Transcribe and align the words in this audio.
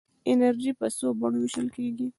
انرژي 0.31 0.71
په 0.79 0.87
څو 0.97 1.07
بڼو 1.19 1.37
ویشل 1.41 1.67
کېږي. 1.75 2.07